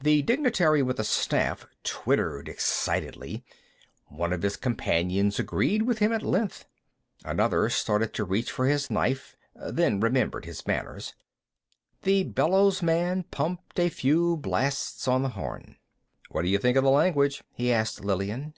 The 0.00 0.22
dignitary 0.22 0.80
with 0.80 0.98
the 0.98 1.02
staff 1.02 1.66
twittered 1.82 2.48
excitedly. 2.48 3.44
One 4.04 4.32
of 4.32 4.42
his 4.42 4.56
companions 4.56 5.40
agreed 5.40 5.82
with 5.82 5.98
him 5.98 6.12
at 6.12 6.22
length. 6.22 6.66
Another 7.24 7.68
started 7.68 8.14
to 8.14 8.22
reach 8.22 8.48
for 8.48 8.66
his 8.66 8.92
knife, 8.92 9.34
then 9.56 9.98
remembered 9.98 10.44
his 10.44 10.64
manners. 10.68 11.14
The 12.02 12.22
bellowsman 12.22 13.24
pumped 13.32 13.80
a 13.80 13.88
few 13.88 14.36
blasts 14.36 15.08
on 15.08 15.24
the 15.24 15.30
horn. 15.30 15.78
"What 16.30 16.42
do 16.42 16.48
you 16.48 16.58
think 16.58 16.76
of 16.76 16.84
the 16.84 16.90
language?" 16.90 17.42
he 17.52 17.72
asked 17.72 18.00
Lillian. 18.04 18.54